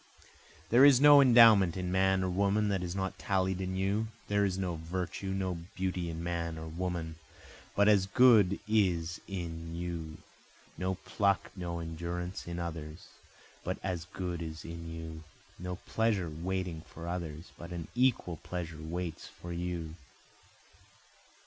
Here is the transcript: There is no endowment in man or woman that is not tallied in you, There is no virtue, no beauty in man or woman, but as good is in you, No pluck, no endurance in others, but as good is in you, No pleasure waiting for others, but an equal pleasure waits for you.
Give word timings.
There 0.71 0.83
is 0.83 0.99
no 0.99 1.21
endowment 1.21 1.77
in 1.77 1.91
man 1.91 2.23
or 2.23 2.29
woman 2.31 2.69
that 2.69 2.81
is 2.81 2.95
not 2.95 3.19
tallied 3.19 3.61
in 3.61 3.75
you, 3.75 4.07
There 4.29 4.43
is 4.45 4.57
no 4.57 4.73
virtue, 4.77 5.27
no 5.27 5.59
beauty 5.75 6.09
in 6.09 6.23
man 6.23 6.57
or 6.57 6.67
woman, 6.67 7.17
but 7.75 7.87
as 7.87 8.07
good 8.07 8.59
is 8.67 9.21
in 9.27 9.75
you, 9.75 10.17
No 10.75 10.95
pluck, 10.95 11.51
no 11.55 11.77
endurance 11.77 12.47
in 12.47 12.57
others, 12.57 13.09
but 13.63 13.77
as 13.83 14.05
good 14.05 14.41
is 14.41 14.65
in 14.65 14.89
you, 14.89 15.23
No 15.59 15.75
pleasure 15.75 16.31
waiting 16.31 16.81
for 16.87 17.07
others, 17.07 17.51
but 17.55 17.71
an 17.71 17.87
equal 17.93 18.37
pleasure 18.37 18.81
waits 18.81 19.27
for 19.27 19.53
you. 19.53 19.93